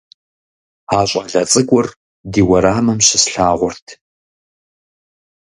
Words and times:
А 0.97 0.99
щӀалэ 1.09 1.41
цӀыкӀур 1.51 1.87
ди 2.31 2.41
уэрамым 2.49 2.99
щыслъагъурт. 3.07 3.87